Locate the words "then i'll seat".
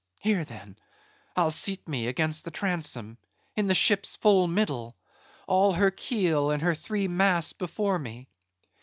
0.43-1.87